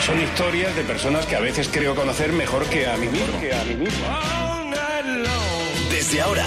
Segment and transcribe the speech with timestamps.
[0.00, 3.40] Son historias de personas que a veces creo conocer mejor que a mí mismo.
[3.40, 4.06] Que a mí mismo.
[5.90, 6.46] Desde ahora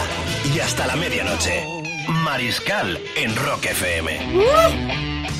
[0.55, 1.65] y hasta la medianoche.
[2.23, 4.19] Mariscal en Rock FM.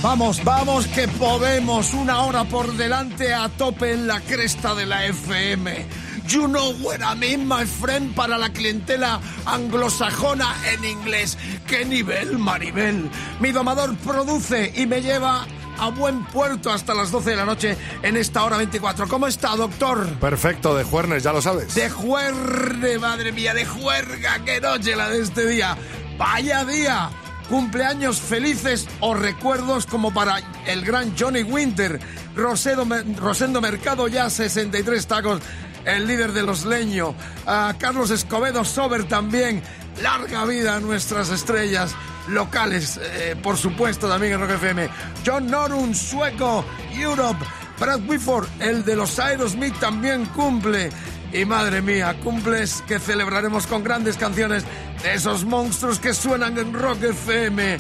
[0.01, 1.93] Vamos, vamos, que podemos.
[1.93, 5.85] Una hora por delante a tope en la cresta de la FM.
[6.27, 11.37] You know what I mean, my friend, para la clientela anglosajona en inglés.
[11.65, 13.09] ¡Qué nivel, Maribel!
[13.39, 15.47] Mi domador produce y me lleva
[15.79, 19.07] a buen puerto hasta las 12 de la noche en esta hora 24.
[19.07, 20.07] ¿Cómo está, doctor?
[20.19, 21.73] Perfecto, de Juernes, ya lo sabes.
[21.75, 25.77] De juerde, madre mía, de juerga, qué noche la de este día.
[26.17, 27.09] Vaya día.
[27.49, 31.99] Cumpleaños felices o recuerdos como para el gran Johnny Winter.
[32.35, 32.85] Rosedo,
[33.17, 35.41] Rosendo Mercado ya 63 tacos,
[35.85, 37.15] el líder de los leños.
[37.47, 39.63] A Carlos Escobedo Sober también.
[40.03, 41.95] Larga vida a nuestras estrellas
[42.29, 44.89] locales, eh, por supuesto, también en Rock FM.
[45.25, 47.45] John Norum, sueco, Europe.
[47.79, 50.89] Brad Whitford, el de los Aerosmith, también cumple.
[51.31, 54.63] Y madre mía, cumples que celebraremos con grandes canciones
[55.03, 57.77] de esos monstruos que suenan en Rock FM.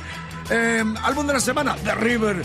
[0.51, 2.43] Eh, álbum de la semana, The River.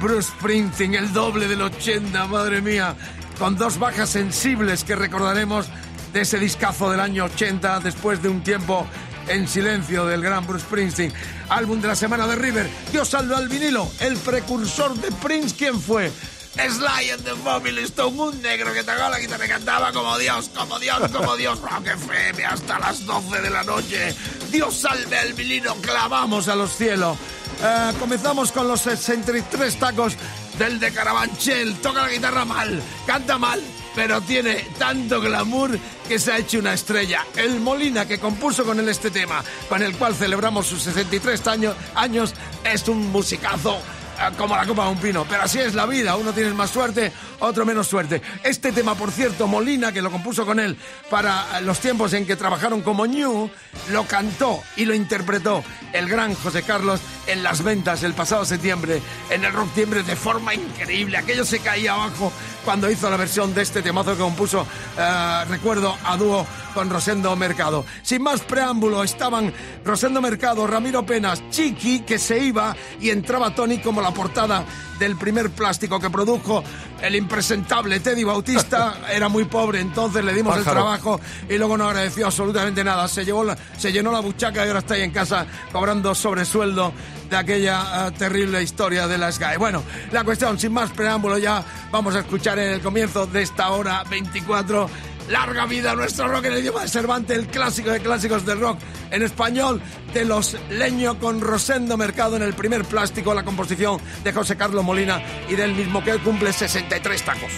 [0.00, 2.94] Bruce Springsteen, el doble del 80, madre mía.
[3.38, 5.68] Con dos bajas sensibles que recordaremos
[6.12, 8.86] de ese discazo del año 80, después de un tiempo
[9.28, 11.12] en silencio del gran Bruce Springsteen.
[11.48, 12.68] Álbum de la semana de River.
[12.92, 13.90] Dios salve al vinilo.
[14.00, 16.10] El precursor de Prince, ¿quién fue?
[16.56, 20.50] Sly and the Family Stone, un negro que tocaba la guitarra y cantaba como Dios,
[20.56, 21.60] como Dios, como Dios.
[21.60, 24.14] Rock FM hasta las 12 de la noche.
[24.50, 27.16] Dios salve al vinilo, clavamos a los cielos.
[27.62, 30.16] Eh, comenzamos con los 63 tacos
[30.58, 31.76] del de Carabanchel.
[31.76, 33.62] Toca la guitarra mal, canta mal,
[33.94, 37.24] pero tiene tanto glamour que se ha hecho una estrella.
[37.36, 41.76] El Molina que compuso con él este tema, con el cual celebramos sus 63 años,
[41.94, 42.34] años
[42.64, 43.76] es un musicazo
[44.18, 45.26] eh, como la copa de un pino.
[45.28, 48.22] Pero así es la vida, uno tiene más suerte, otro menos suerte.
[48.42, 50.76] Este tema, por cierto, Molina, que lo compuso con él
[51.10, 53.50] para los tiempos en que trabajaron como New,
[53.90, 55.62] lo cantó y lo interpretó
[55.92, 59.00] el gran José Carlos en las ventas el pasado septiembre,
[59.30, 61.18] en el Rock Tiembre, de forma increíble.
[61.18, 62.32] Aquello se caía abajo
[62.64, 64.66] cuando hizo la versión de este temazo que compuso,
[64.98, 67.84] eh, recuerdo, a dúo con Rosendo Mercado.
[68.02, 69.52] Sin más preámbulo, estaban
[69.84, 74.64] Rosendo Mercado, Ramiro Penas, Chiqui, que se iba y entraba Tony como la portada
[74.98, 76.64] del primer plástico que produjo
[77.02, 78.94] el impresentable Teddy Bautista.
[79.12, 83.06] Era muy pobre, entonces le dimos el trabajo y luego no agradeció absolutamente nada.
[83.06, 86.92] Se, llevó la- se llenó la buchaca y ahora está ahí en casa cobrando sobresueldo
[87.28, 89.58] de aquella eh, terrible historia de la Sky.
[89.58, 91.62] Bueno, la cuestión, sin más preámbulo, ya
[91.92, 94.88] vamos a escuchar en el comienzo de esta hora 24.
[95.28, 98.78] Larga vida nuestro rock en el idioma de Cervantes, el clásico de clásicos del rock
[99.10, 99.80] en español,
[100.14, 104.84] de los Leño con Rosendo Mercado en el primer plástico, la composición de José Carlos
[104.84, 107.52] Molina y del mismo que él cumple 63 tacos.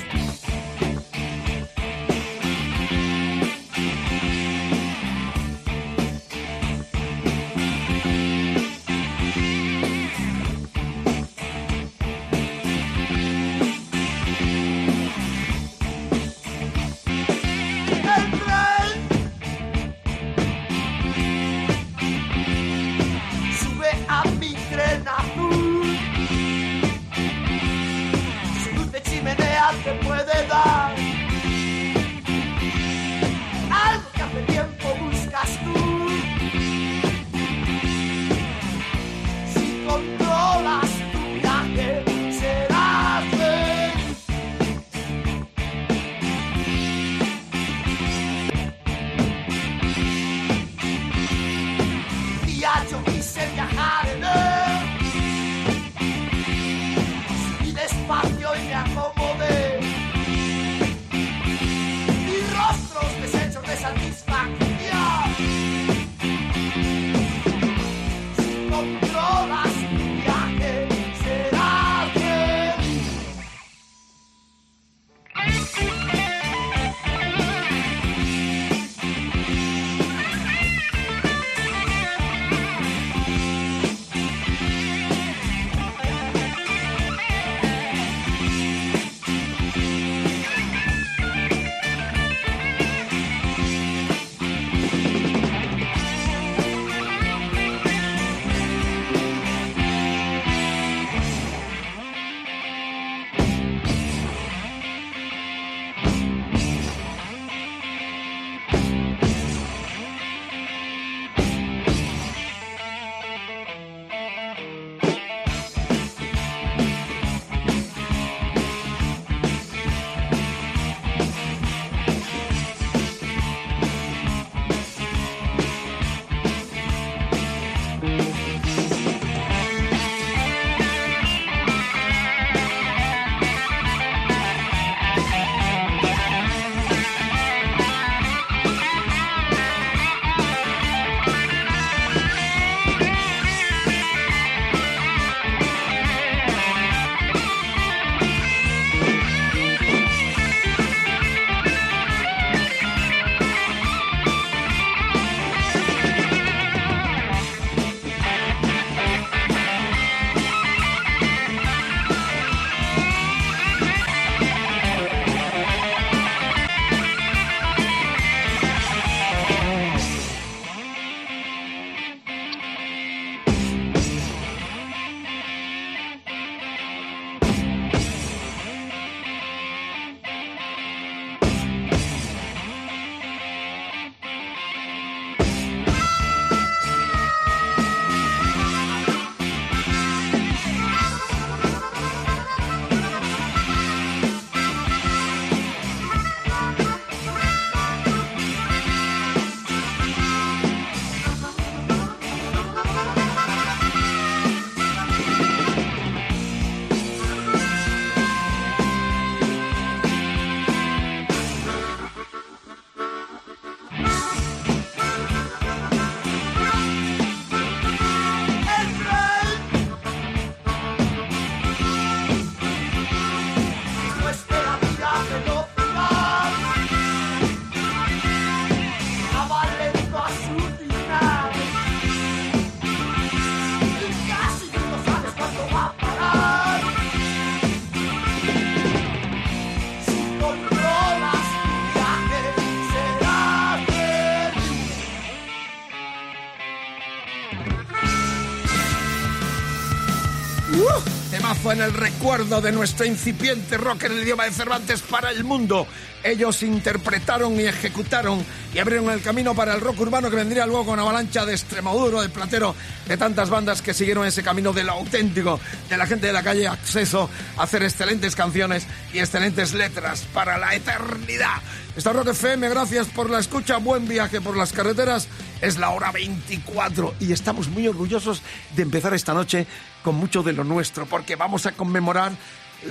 [252.01, 255.87] Recuerdo de nuestro incipiente rock en el idioma de Cervantes para el mundo.
[256.25, 258.43] Ellos interpretaron y ejecutaron
[258.75, 262.23] y abrieron el camino para el rock urbano que vendría luego con avalancha de Extremoduro,
[262.23, 262.75] de Platero,
[263.07, 265.61] de tantas bandas que siguieron ese camino de lo auténtico,
[265.91, 270.57] de la gente de la calle, acceso a hacer excelentes canciones y excelentes letras para
[270.57, 271.59] la eternidad.
[271.97, 275.29] Esta Rock FM, gracias por la escucha, buen viaje por las carreteras.
[275.61, 278.43] Es la hora 24 y estamos muy orgullosos
[278.75, 279.67] de empezar esta noche
[280.03, 282.33] con mucho de lo nuestro, porque vamos a conmemorar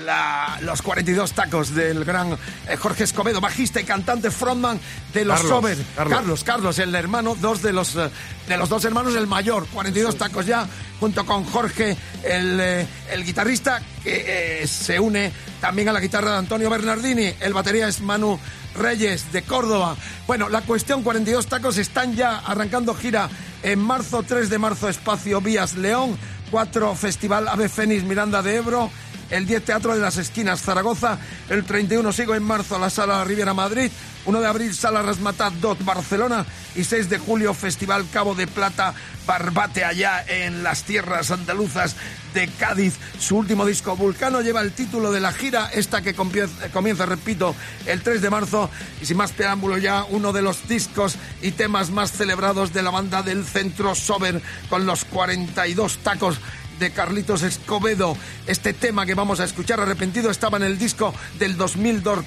[0.06, 2.34] la- los 42 tacos del gran
[2.68, 4.80] eh, Jorge Escobedo, bajista y cantante frontman
[5.14, 5.78] de los Carlos, Sober.
[5.96, 6.14] Carlos.
[6.20, 8.08] Carlos, Carlos, el hermano, dos de los, eh,
[8.48, 10.68] de los dos hermanos, el mayor, 42 tacos ya,
[11.00, 16.38] junto con Jorge, el, eh, el guitarrista, que se une también a la guitarra de
[16.38, 17.34] Antonio Bernardini.
[17.40, 18.40] El batería es Manu
[18.76, 19.96] Reyes de Córdoba.
[20.28, 23.30] Bueno, la cuestión 42 tacos están ya arrancando gira
[23.64, 26.18] en marzo, 3 de marzo, Espacio Vías León,
[26.52, 28.90] 4 Festival Ave Fénix Miranda de Ebro,
[29.30, 31.18] el 10 Teatro de las Esquinas Zaragoza,
[31.50, 33.92] el 31 sigo en marzo la Sala Riviera Madrid,
[34.26, 36.46] 1 de abril Sala Rasmatat Dot Barcelona.
[36.76, 38.94] Y 6 de julio Festival Cabo de Plata
[39.26, 41.96] Barbate allá en las tierras andaluzas
[42.34, 42.96] de Cádiz.
[43.20, 47.56] Su último disco Vulcano lleva el título de la gira, esta que comienza, repito,
[47.86, 48.70] el 3 de marzo.
[49.02, 52.92] Y sin más preámbulo ya uno de los discos y temas más celebrados de la
[52.92, 56.38] banda del Centro Sober con los 42 tacos
[56.80, 58.18] de Carlitos Escobedo.
[58.48, 62.26] Este tema que vamos a escuchar arrepentido estaba en el disco del 2002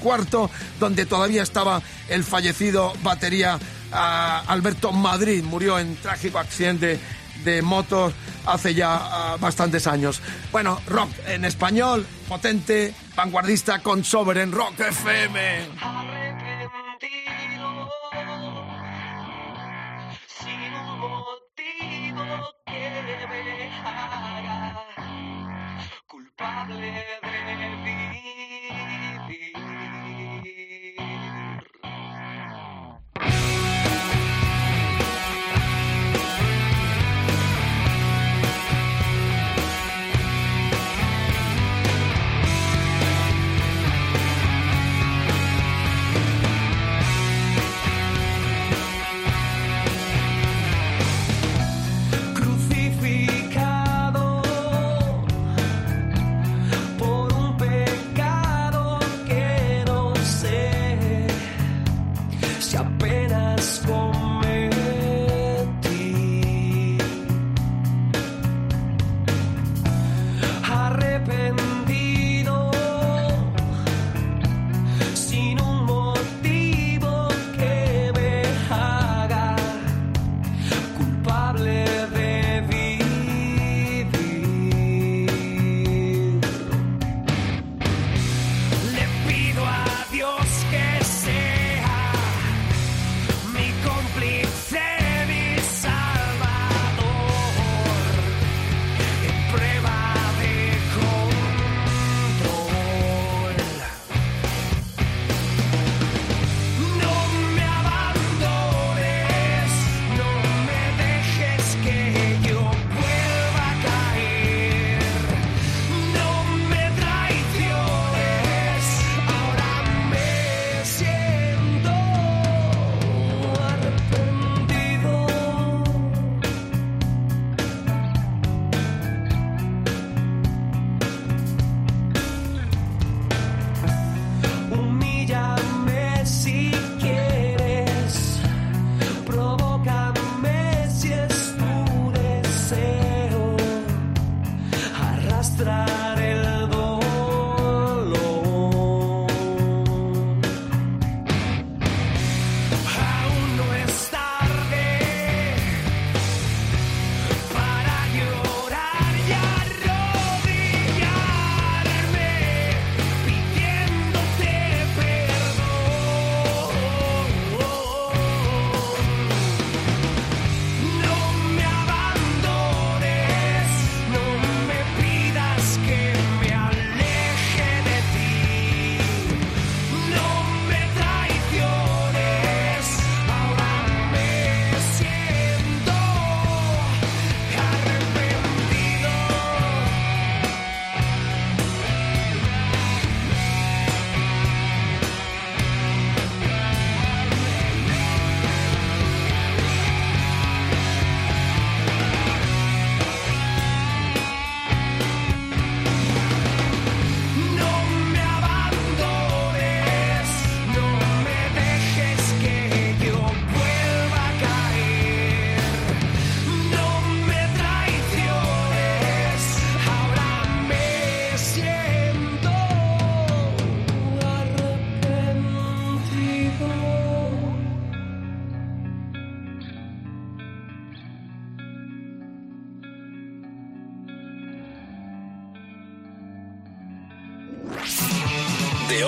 [0.00, 3.58] cuarto, donde todavía estaba el fallecido batería
[3.92, 5.42] ah, Alberto Madrid.
[5.42, 6.98] Murió en trágico accidente
[7.44, 8.12] de motos
[8.46, 10.20] hace ya ah, bastantes años.
[10.50, 15.68] Bueno, rock en español, potente, vanguardista con Sober en Rock FM.
[20.26, 20.62] sin
[26.68, 27.21] live.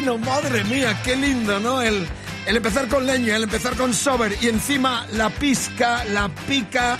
[0.00, 1.82] Latino, madre mía, qué lindo, ¿no?
[1.82, 2.06] El,
[2.46, 6.98] el empezar con leño, el empezar con sober y encima la pizca, la pica,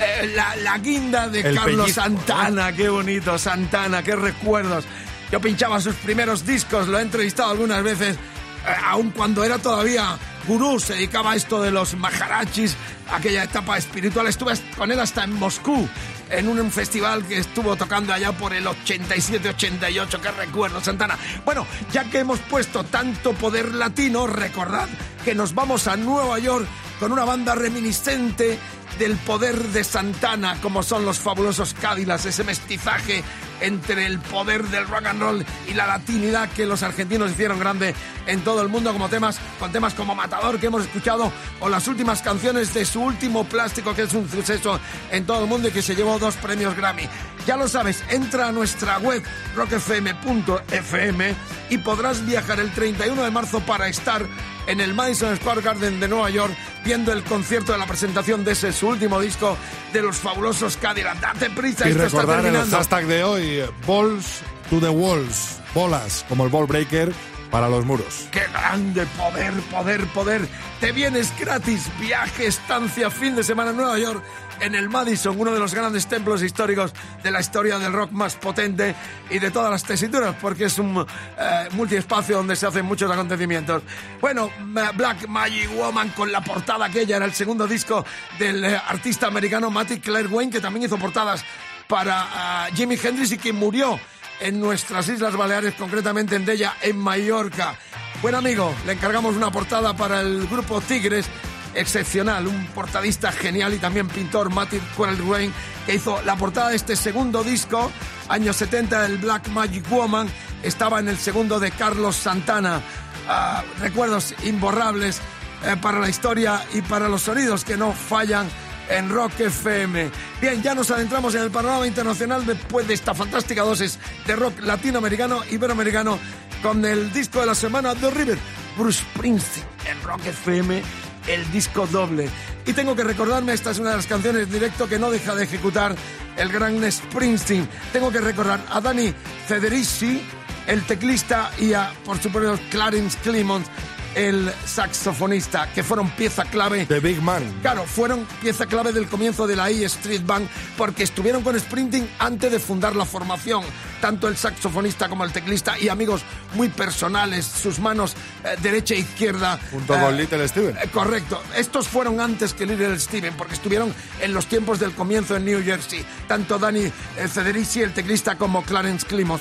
[0.00, 4.84] eh, la, la guinda de El Carlos pellizco, Santana, qué bonito, Santana, qué recuerdos.
[5.30, 10.18] Yo pinchaba sus primeros discos, lo he entrevistado algunas veces, eh, aun cuando era todavía
[10.46, 12.76] gurú, se dedicaba a esto de los maharachis,
[13.10, 14.26] aquella etapa espiritual.
[14.26, 15.88] Estuve con él hasta en Moscú,
[16.32, 20.20] en un festival que estuvo tocando allá por el 87-88.
[20.20, 21.18] Qué recuerdo, Santana.
[21.44, 24.88] Bueno, ya que hemos puesto tanto poder latino, recordad
[25.24, 26.66] que nos vamos a Nueva York
[26.98, 28.58] con una banda reminiscente
[28.98, 33.22] del poder de Santana, como son los fabulosos Cádilas, ese mestizaje
[33.62, 37.94] entre el poder del rock and roll y la latinidad que los argentinos hicieron grande
[38.26, 41.88] en todo el mundo, como temas, con temas como Matador que hemos escuchado, o las
[41.88, 44.78] últimas canciones de su último plástico, que es un suceso
[45.10, 47.08] en todo el mundo y que se llevó dos premios Grammy.
[47.46, 49.22] Ya lo sabes, entra a nuestra web
[49.56, 51.34] rockfm.fm
[51.70, 54.26] y podrás viajar el 31 de marzo para estar
[54.66, 56.52] en el Madison Square Garden de Nueva York
[56.84, 59.56] viendo el concierto de la presentación de ese su último disco
[59.92, 61.20] de los fabulosos Cadillac.
[61.20, 62.76] Date prisa, Y esto está recordar el terminando.
[62.76, 67.12] hashtag de hoy, balls to the walls, bolas, como el ball breaker
[67.52, 68.26] para los muros.
[68.32, 69.06] ¡Qué grande!
[69.16, 70.48] Poder, poder, poder.
[70.80, 74.24] Te vienes gratis, viaje, estancia, fin de semana en Nueva York,
[74.60, 78.34] en el Madison, uno de los grandes templos históricos de la historia del rock más
[78.36, 78.94] potente
[79.30, 81.06] y de todas las tesituras, porque es un
[81.38, 83.82] eh, multiespacio donde se hacen muchos acontecimientos.
[84.20, 88.04] Bueno, Ma- Black Magic Woman con la portada aquella era el segundo disco
[88.38, 91.44] del eh, artista americano Matty Claire Wayne, que también hizo portadas
[91.86, 94.00] para ah, Jimi Hendrix y que murió
[94.42, 97.76] en nuestras Islas Baleares, concretamente en Della, en Mallorca.
[98.20, 101.26] Buen amigo, le encargamos una portada para el grupo Tigres,
[101.74, 104.50] excepcional, un portadista genial y también pintor,
[104.96, 105.52] Quirrell Rain,
[105.86, 107.90] que hizo la portada de este segundo disco,
[108.28, 110.28] años 70, el Black Magic Woman,
[110.62, 112.80] estaba en el segundo de Carlos Santana.
[113.28, 115.20] Ah, recuerdos imborrables
[115.64, 118.48] eh, para la historia y para los sonidos que no fallan
[118.88, 120.10] en Rock FM.
[120.40, 124.60] Bien, ya nos adentramos en el panorama internacional después de esta fantástica dosis de rock
[124.60, 126.18] latinoamericano, iberoamericano,
[126.62, 128.38] con el disco de la semana The River,
[128.76, 130.82] Bruce Springsteen en Rock FM,
[131.26, 132.28] el disco doble.
[132.66, 135.44] Y tengo que recordarme, esta es una de las canciones directo que no deja de
[135.44, 135.94] ejecutar
[136.36, 137.68] el gran Springsteen.
[137.92, 139.12] Tengo que recordar a Dani
[139.46, 140.22] Federici,
[140.66, 143.66] el teclista, y a, por supuesto, Clarence Clemons,
[144.14, 146.86] el saxofonista, que fueron pieza clave.
[146.86, 147.42] The Big Man.
[147.62, 152.08] Claro, fueron pieza clave del comienzo de la E Street Band porque estuvieron con Sprinting
[152.18, 153.62] antes de fundar la formación.
[154.00, 156.22] Tanto el saxofonista como el teclista y amigos
[156.54, 159.58] muy personales, sus manos eh, derecha e izquierda.
[159.70, 160.76] Junto eh, con Little Steven.
[160.76, 161.40] eh, correcto.
[161.56, 165.62] Estos fueron antes que Little Steven porque estuvieron en los tiempos del comienzo en New
[165.64, 166.04] Jersey.
[166.28, 166.92] Tanto Danny eh,
[167.28, 169.40] Federici, el teclista, como Clarence Climos.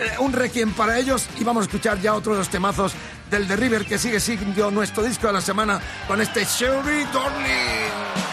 [0.00, 2.92] Eh, un requiem para ellos y vamos a escuchar ya otro de los temazos
[3.30, 8.29] del The River que sigue siendo nuestro disco de la semana con este Sherry Darling.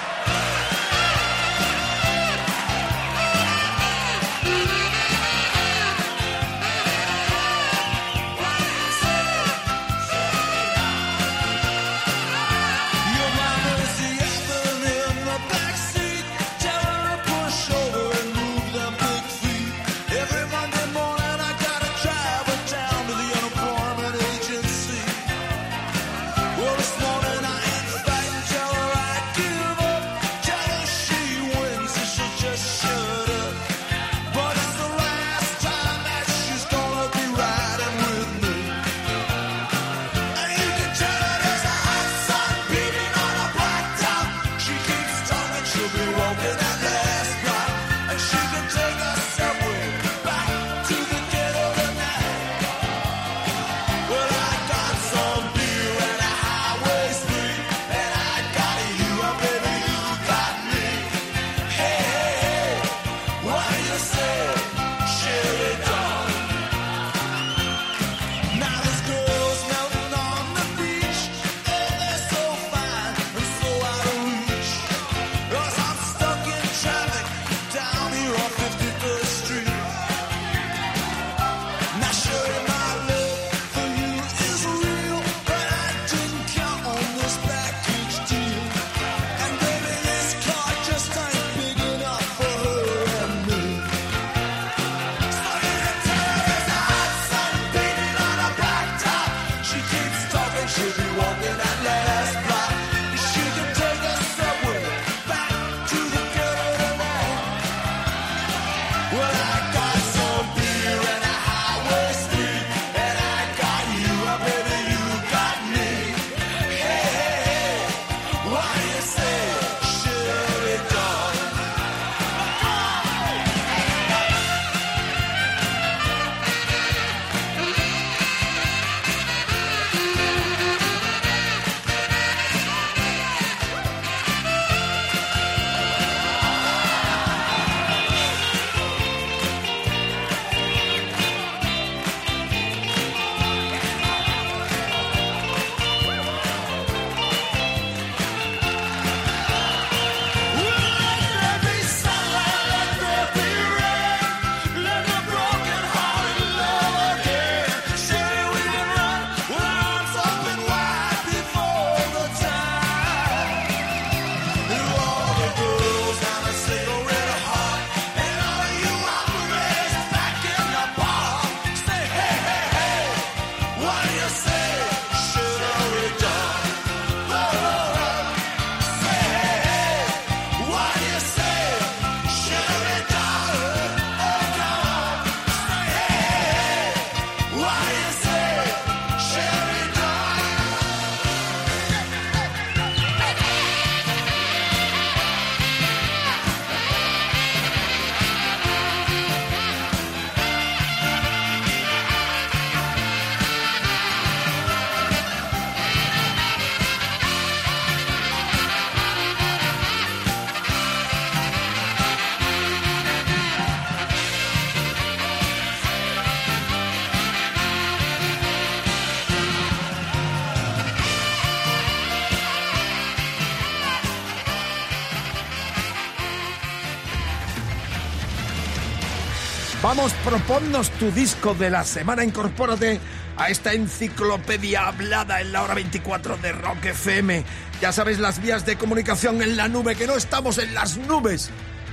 [229.83, 232.23] Vamos, proponnos tu disco de la semana.
[232.23, 232.99] Incorpórate
[233.37, 237.43] a esta enciclopedia hablada en la hora 24 de Rock FM.
[237.79, 241.51] Ya sabes, las vías de comunicación en la nube, que no estamos en las nubes.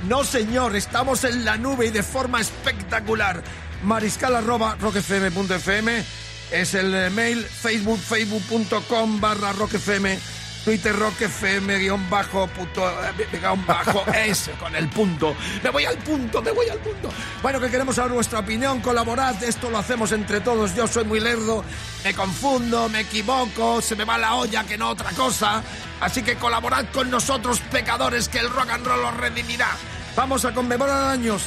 [0.09, 3.43] No, señor, estamos en la nube y de forma espectacular.
[3.83, 6.03] Mariscal arroba rockfm.fm
[6.51, 10.19] es el mail, facebook, facebook.com barra rockfm,
[10.65, 15.37] twitter rockfm guion bajo, puto, eh, guion bajo, es con el punto.
[15.63, 17.11] Me voy al punto, me voy al punto.
[17.43, 20.75] Bueno, que queremos saber vuestra opinión, colaborad, esto lo hacemos entre todos.
[20.75, 21.63] Yo soy muy lerdo,
[22.03, 25.63] me confundo, me equivoco, se me va la olla que no otra cosa.
[26.01, 29.71] Así que colaborad con nosotros, pecadores, que el rock and roll os redimirá.
[30.17, 31.43] Vamos a conmemorar años.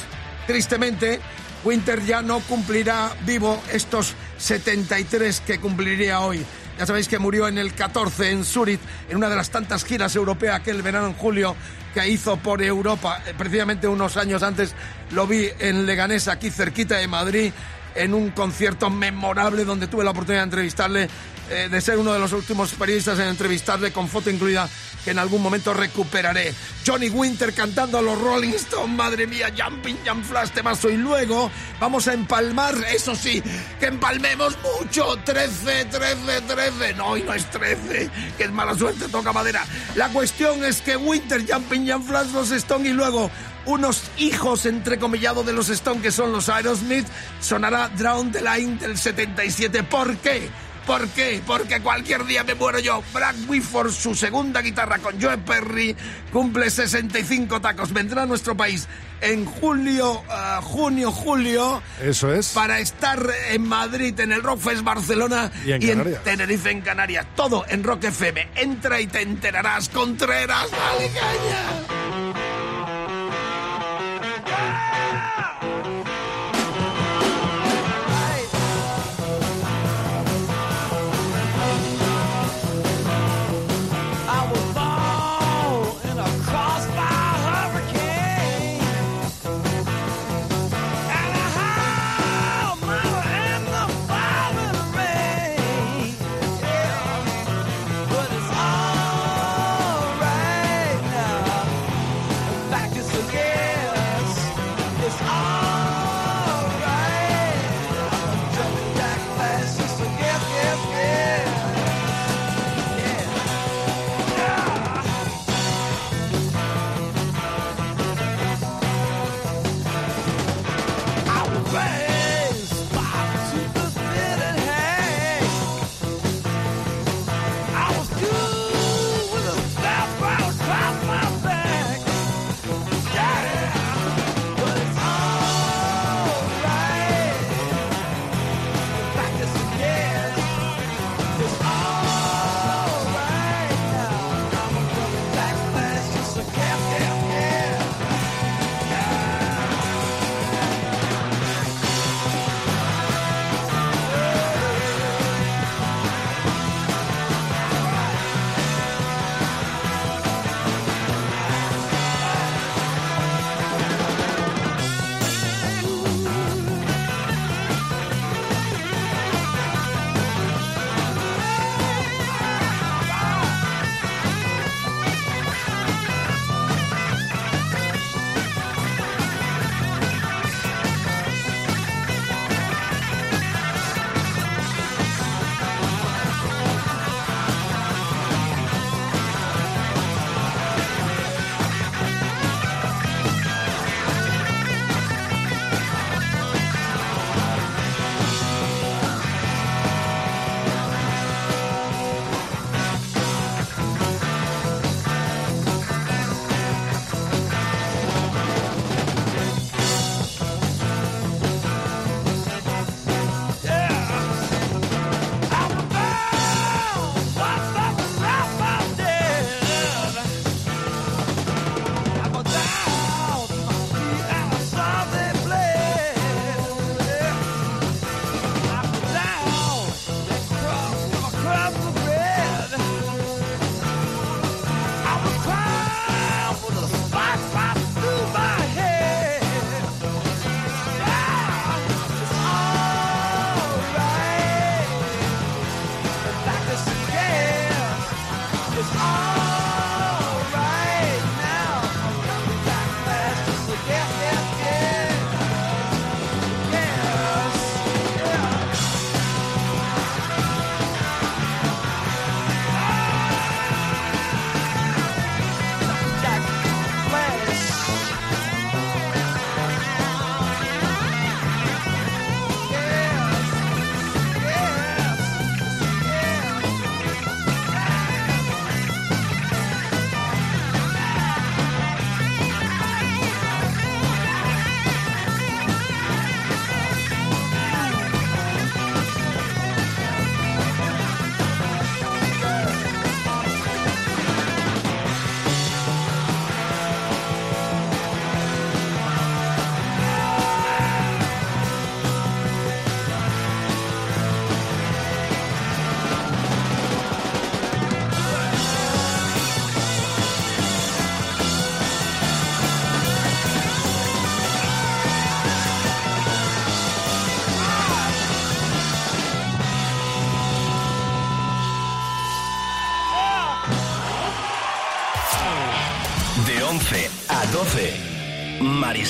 [0.46, 1.20] Tristemente,
[1.64, 6.44] Winter ya no cumplirá vivo estos 73 que cumpliría hoy.
[6.78, 10.14] Ya sabéis que murió en el 14 en Zurich, en una de las tantas giras
[10.14, 11.56] europeas aquel verano en julio
[11.92, 13.20] que hizo por Europa.
[13.26, 14.74] Eh, Precisamente unos años antes
[15.10, 17.52] lo vi en Leganés, aquí cerquita de Madrid,
[17.96, 21.08] en un concierto memorable donde tuve la oportunidad de entrevistarle,
[21.50, 24.68] eh, de ser uno de los últimos periodistas en entrevistarle con foto incluida
[25.04, 26.54] que en algún momento recuperaré.
[26.86, 30.90] Johnny Winter cantando a los Rolling Stones, madre mía, Jumping Jump Flash, temazo.
[30.90, 33.42] Y luego vamos a empalmar, eso sí,
[33.80, 35.16] que empalmemos mucho.
[35.24, 36.94] 13, 13, 13.
[36.94, 39.64] No, y no es 13, que es mala suerte, toca madera.
[39.94, 43.30] La cuestión es que Winter, Jumping Jump Flash, los Stones y luego
[43.66, 47.06] unos hijos entrecomillados de los Stones que son los Aerosmith,
[47.40, 49.82] sonará Drown the Line del 77.
[49.84, 50.48] ¿Por qué?
[50.88, 51.42] ¿Por qué?
[51.46, 53.02] Porque cualquier día me muero yo.
[53.12, 55.94] Brad Whitford, su segunda guitarra con Joe Perry,
[56.32, 57.92] cumple 65 tacos.
[57.92, 58.88] Vendrá a nuestro país
[59.20, 62.48] en julio, ah, junio, julio, Eso es.
[62.54, 66.16] para estar en Madrid, en el Rockfest Barcelona Y en.
[66.24, 67.26] Tenerife, en Canarias.
[67.36, 68.48] Todo en Rock FM.
[68.56, 69.90] Entra y te enterarás.
[69.90, 71.97] Contreras, dale caña.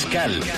[0.09, 0.58] Mariscal.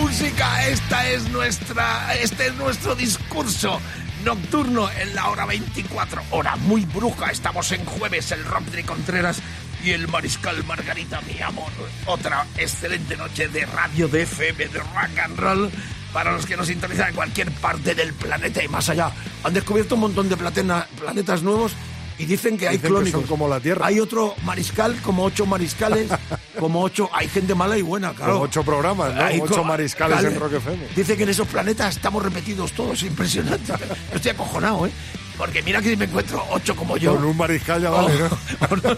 [0.00, 3.80] Música, esta es nuestra, este es nuestro discurso
[4.24, 7.30] nocturno en la hora 24, hora muy bruja.
[7.30, 9.38] Estamos en jueves, el Rodri Contreras
[9.84, 11.70] y el Mariscal Margarita, mi amor.
[12.06, 15.70] Otra excelente noche de radio, de FM, de rock and roll.
[16.12, 19.10] Para los que nos sintonizan en cualquier parte del planeta y más allá.
[19.44, 21.72] Han descubierto un montón de platena- planetas nuevos
[22.18, 23.20] y dicen que hay Dicen que clónicos.
[23.22, 23.86] son como la Tierra.
[23.86, 26.10] Hay otro mariscal, como ocho mariscales,
[26.62, 27.10] como ocho.
[27.12, 28.32] Hay gente mala y buena, claro.
[28.34, 29.22] Como ocho programas, ¿no?
[29.22, 30.28] Hay Ocho co- mariscales Vale.
[30.28, 30.86] en Rock FM.
[30.96, 33.72] Dice que en esos planetas estamos repetidos todos, impresionante.
[33.72, 33.76] Yo
[34.16, 34.92] estoy acojonado, ¿eh?
[35.36, 37.14] Porque mira que si me encuentro ocho como yo.
[37.14, 38.28] Con un mariscal ya vale, ¿no?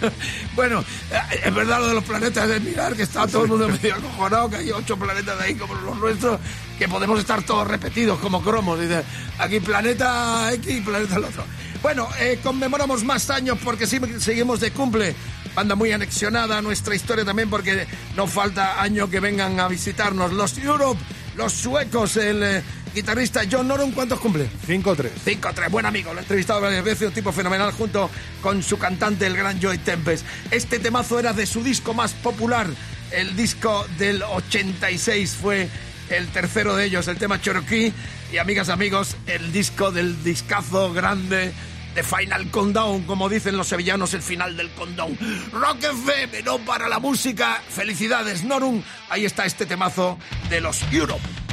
[0.56, 3.68] bueno, eh, es verdad lo de los planetas, es mirar que está todo el mundo
[3.68, 6.38] medio acojonado, que hay ocho planetas ahí como los nuestros,
[6.78, 8.80] que podemos estar todos repetidos como cromos.
[8.80, 9.02] Dice,
[9.38, 11.44] aquí planeta X y planeta el otro.
[11.82, 15.14] Bueno, eh, conmemoramos más años porque sí, seguimos de cumple.
[15.54, 17.86] Banda muy anexionada a nuestra historia también porque
[18.16, 20.32] no falta año que vengan a visitarnos.
[20.32, 21.00] Los Europe,
[21.36, 22.62] los suecos, el eh,
[22.94, 24.48] guitarrista John Norum, ¿cuántos cumple?
[24.66, 25.10] 5-3.
[25.24, 28.10] 5-3, buen amigo, lo he entrevistado varias veces, un tipo fenomenal junto
[28.42, 30.26] con su cantante, el gran Joey Tempest.
[30.50, 32.68] Este temazo era de su disco más popular,
[33.10, 35.68] el disco del 86 fue
[36.10, 37.92] el tercero de ellos, el tema Cherokee.
[38.32, 41.52] Y amigas, amigos, el disco del discazo grande
[41.94, 45.16] de Final Countdown, como dicen los sevillanos, el final del countdown.
[45.52, 47.62] Rock FM, no para la música.
[47.68, 48.82] Felicidades, Norum.
[49.08, 50.18] Ahí está este temazo
[50.50, 51.43] de los Europe.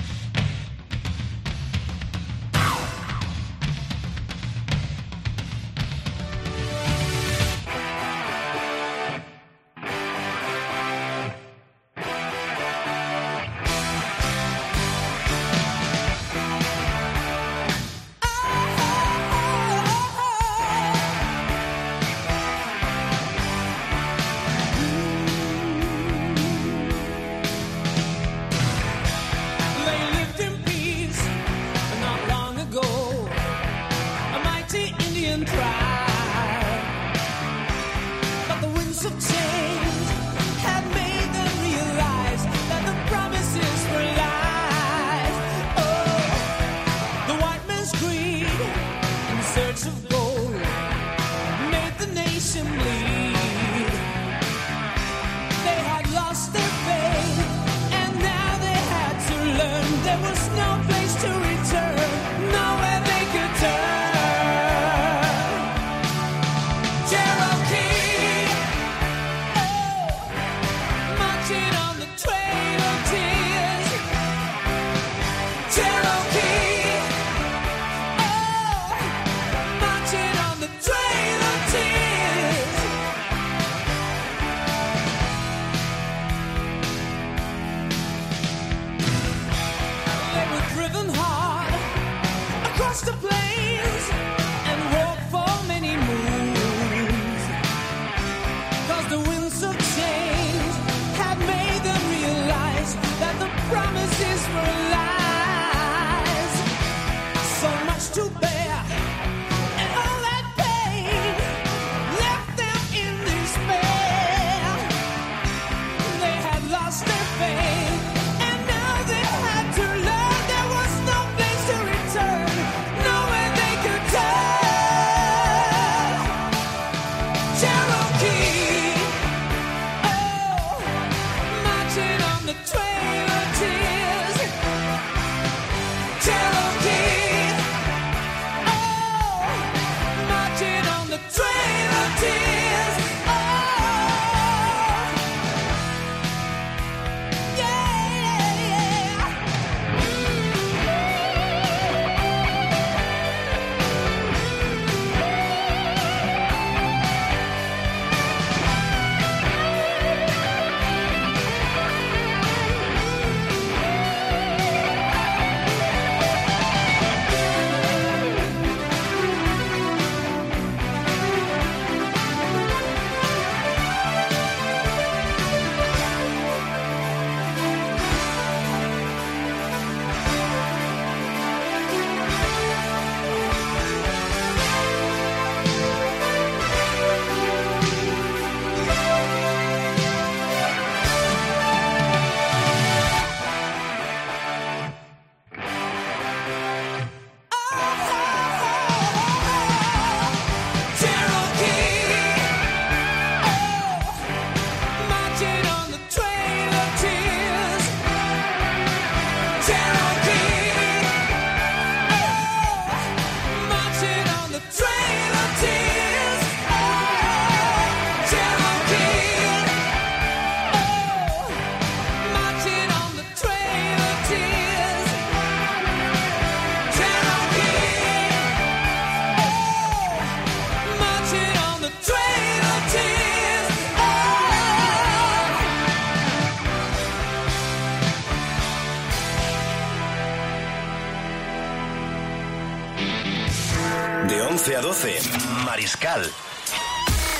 [244.27, 245.19] De 11 a 12,
[245.65, 246.21] Mariscal.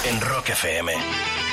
[0.03, 1.50] En Rock FM.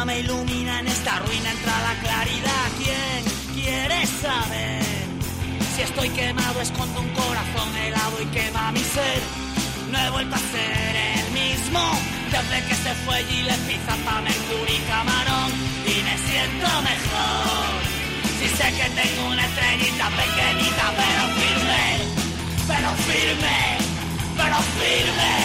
[0.00, 2.66] llama ilumina en esta ruina entra la claridad.
[2.78, 3.20] ¿Quién
[3.54, 4.82] quiere saber?
[5.76, 9.20] Si estoy quemado escondo un corazón helado y quema mi ser.
[9.92, 11.82] No he vuelto a ser el mismo
[12.32, 15.50] desde que se fue y le Gillespie, Zapa, Mercury, Camarón
[15.84, 17.70] y me siento mejor.
[18.38, 21.84] Si sé que tengo una estrellita pequeñita pero firme,
[22.68, 23.58] pero firme,
[24.38, 25.39] pero firme.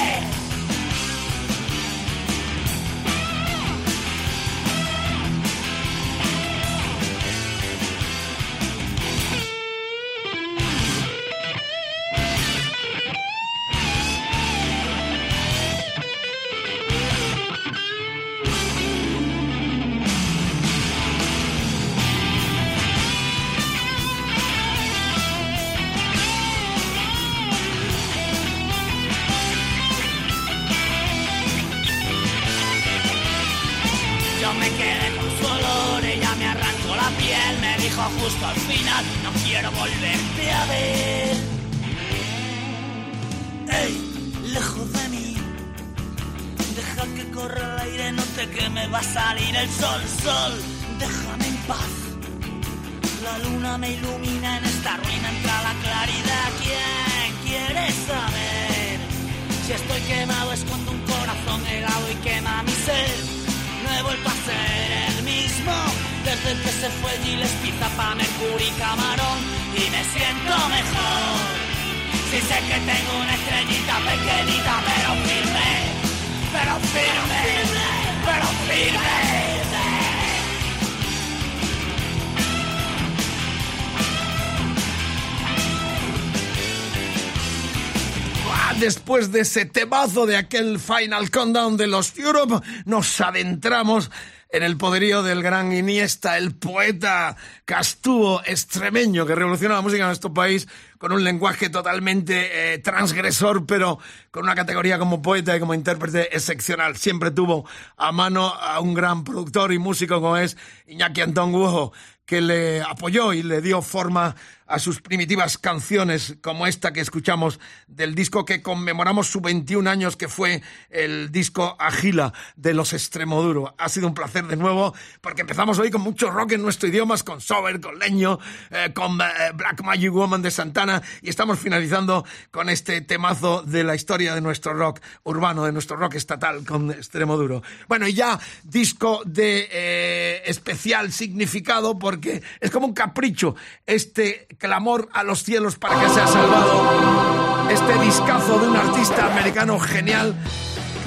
[89.36, 94.10] De ese temazo de aquel Final Countdown de los Europe, nos adentramos
[94.50, 100.08] en el poderío del gran Iniesta, el poeta castuvo extremeño que revoluciona la música en
[100.08, 104.00] nuestro país con un lenguaje totalmente eh, transgresor, pero
[104.32, 106.96] con una categoría como poeta y como intérprete excepcional.
[106.96, 107.66] Siempre tuvo
[107.98, 110.56] a mano a un gran productor y músico como es
[110.88, 111.92] Iñaki Antón Gujo,
[112.26, 117.59] que le apoyó y le dio forma a sus primitivas canciones como esta que escuchamos
[117.88, 123.76] del disco que conmemoramos su 21 años que fue el disco Agila de los Extremoduro.
[123.78, 127.16] Ha sido un placer de nuevo porque empezamos hoy con mucho rock en nuestro idioma,
[127.24, 128.39] con Sober, con Leño,
[128.72, 133.84] eh, con eh, Black Magic Woman de Santana y estamos finalizando con este temazo de
[133.84, 137.61] la historia de nuestro rock urbano, de nuestro rock estatal con Extremoduro.
[137.88, 143.55] Bueno, y ya disco de eh, especial significado porque es como un capricho
[143.86, 147.70] este clamor a los cielos para que sea salvado.
[147.70, 150.36] Este discazo de un artista americano genial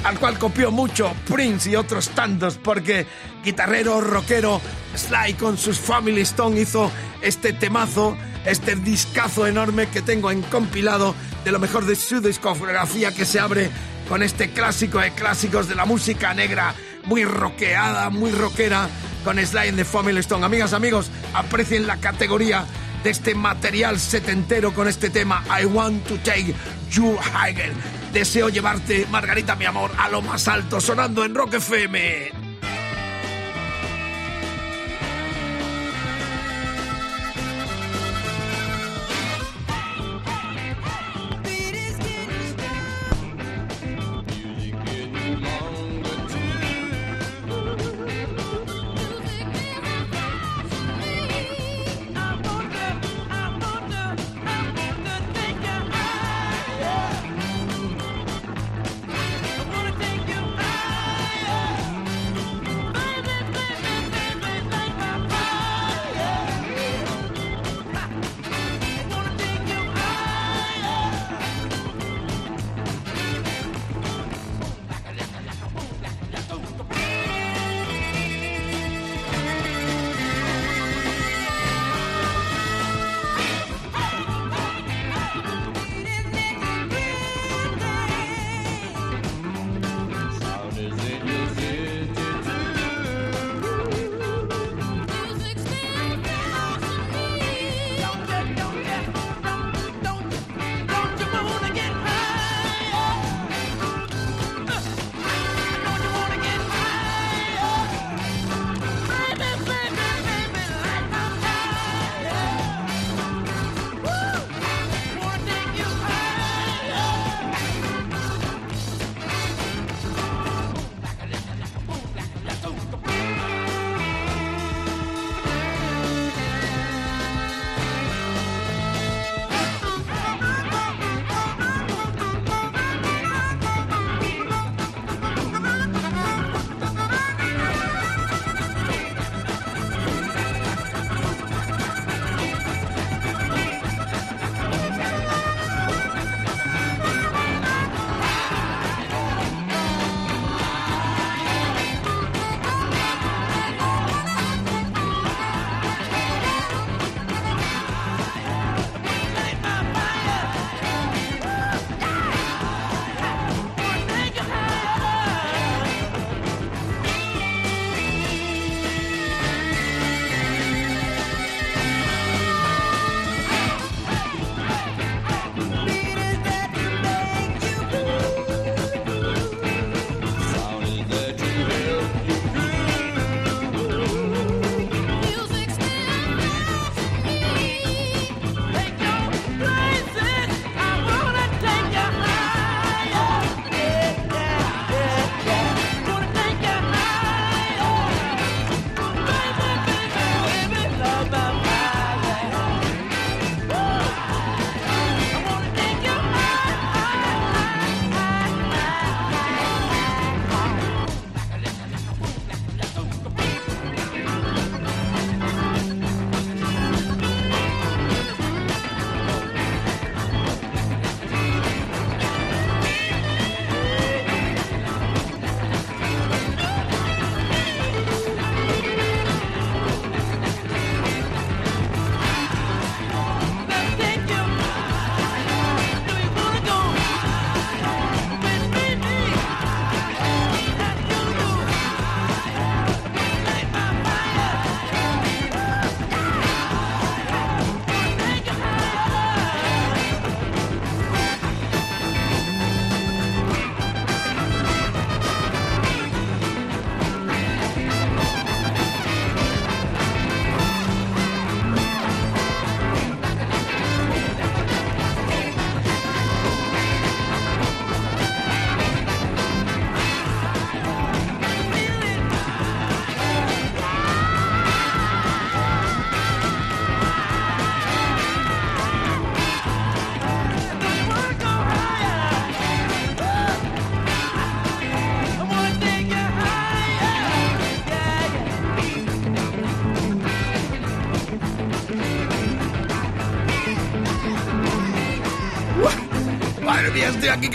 [0.03, 3.05] al cual copió mucho Prince y otros tantos, porque
[3.43, 4.61] guitarrero, rockero,
[4.95, 6.91] Sly con sus Family Stone hizo
[7.21, 13.13] este temazo, este discazo enorme que tengo en compilado de lo mejor de su discografía
[13.13, 13.69] que se abre
[14.07, 16.73] con este clásico de clásicos de la música negra,
[17.05, 18.89] muy rockeada, muy rockera,
[19.23, 20.45] con Sly and the Family Stone.
[20.45, 22.65] Amigas, amigos, aprecien la categoría
[23.03, 26.53] de este material setentero con este tema I want to take
[26.91, 27.73] you higher.
[28.13, 32.48] Deseo llevarte, Margarita, mi amor, a lo más alto, sonando en Rock FM.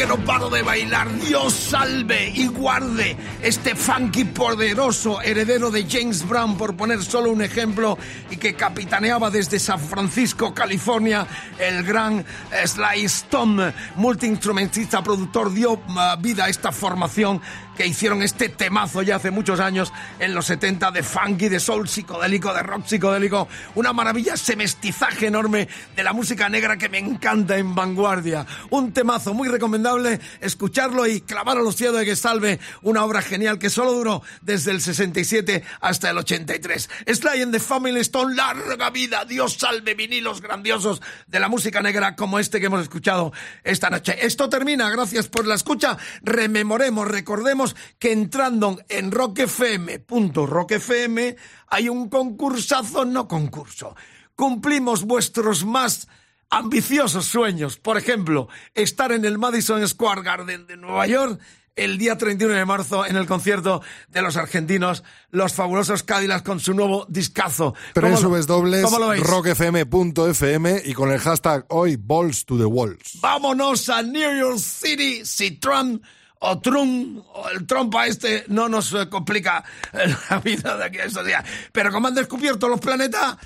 [0.05, 1.11] Que no paro de bailar.
[1.19, 7.41] Dios salve y guarde este funky poderoso heredero de James Brown, por poner solo un
[7.41, 7.97] ejemplo,
[8.31, 11.27] y que capitaneaba desde San Francisco, California,
[11.59, 15.81] el gran eh, Sly Stone, multiinstrumentista, productor, dio uh,
[16.19, 17.41] vida a esta formación
[17.77, 21.89] que hicieron este temazo ya hace muchos años, en los 70, de funky, de soul
[21.89, 26.99] psicodélico, de rock psicodélico, una maravilla, ese mestizaje enorme de la música negra que me
[26.99, 28.47] encanta en vanguardia.
[28.71, 33.23] Un temazo muy recomendable, escucharlo y clavar a los cielos de que salve una obra
[33.23, 36.89] genial que solo duró desde el 67 hasta el 83.
[37.07, 42.17] Sly and the Family Stone, larga vida, Dios salve vinilos grandiosos de la música negra
[42.17, 44.17] como este que hemos escuchado esta noche.
[44.25, 47.64] Esto termina, gracias por la escucha, rememoremos, recordemos
[47.99, 51.37] que entrando en rockfm.rockfm
[51.69, 53.95] hay un concursazo, no concurso.
[54.37, 56.09] Cumplimos vuestros más
[56.51, 57.77] ambiciosos sueños.
[57.79, 61.41] Por ejemplo, estar en el Madison Square Garden de Nueva York
[61.77, 66.61] el día 31 de marzo en el concierto de los argentinos, los fabulosos Cadillacs con
[66.61, 67.75] su nuevo discazo.
[67.93, 68.87] Tres ¿Cómo lo- subes dobles,
[69.21, 73.19] rockfm.fm y con el hashtag hoy balls to the walls.
[73.21, 76.05] Vámonos a New York City si Trump
[76.47, 80.99] o Trump o el trompa este no nos eh, complica eh, la vida de aquí
[80.99, 81.45] a estos días.
[81.73, 83.37] Pero como han descubierto los planetas,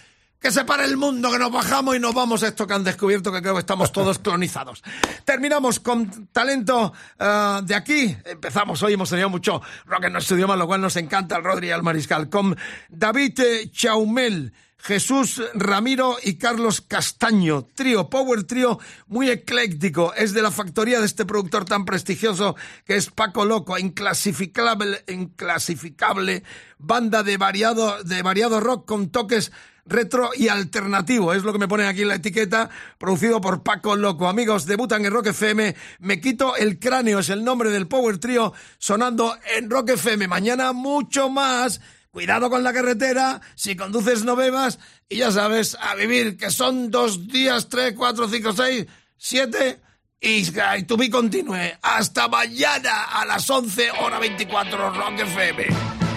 [0.41, 2.85] que se pare el mundo, que nos bajamos y nos vamos a esto que han
[2.85, 4.83] descubierto, que creo que estamos todos clonizados.
[5.25, 8.17] Terminamos con talento eh, de aquí.
[8.25, 11.69] Empezamos hoy, hemos tenido mucho rock en nuestro idioma, lo cual nos encanta, el Rodri
[11.69, 12.57] y el Mariscal, con
[12.89, 13.41] David
[13.71, 14.53] Chaumel.
[14.79, 17.67] Jesús Ramiro y Carlos Castaño.
[17.75, 20.15] Trío, Power Trío, muy ecléctico.
[20.15, 26.43] Es de la factoría de este productor tan prestigioso que es Paco Loco, inclasificable, inclasificable
[26.79, 29.53] banda de variado, de variado rock con toques
[29.89, 31.33] retro y alternativo.
[31.33, 34.29] Es lo que me ponen aquí en la etiqueta, producido por Paco Loco.
[34.29, 35.75] Amigos, debutan en Rock FM.
[36.01, 40.29] Me quito el cráneo, es el nombre del Power Trío, sonando en Rock FM.
[40.29, 41.81] Mañana mucho más.
[42.19, 46.91] Cuidado con la carretera, si conduces no bebas y ya sabes, a vivir, que son
[46.91, 49.79] dos días, tres, cuatro, cinco, seis, siete
[50.21, 51.79] y, y to be continue.
[51.81, 56.08] Hasta mañana a las 11 hora 24 Rock FM.